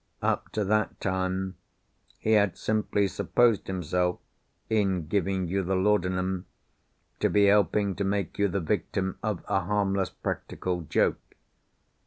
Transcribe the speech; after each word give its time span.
Up 0.23 0.49
to 0.53 0.65
that 0.65 0.99
time, 0.99 1.57
he 2.17 2.31
had 2.31 2.57
simply 2.57 3.07
supposed 3.07 3.67
himself 3.67 4.17
(in 4.67 5.05
giving 5.05 5.47
you 5.47 5.61
the 5.61 5.75
laudanum) 5.75 6.47
to 7.19 7.29
be 7.29 7.45
helping 7.45 7.93
to 7.97 8.03
make 8.03 8.39
you 8.39 8.47
the 8.47 8.61
victim 8.61 9.19
of 9.21 9.45
a 9.47 9.59
harmless 9.59 10.09
practical 10.09 10.81
joke. 10.81 11.35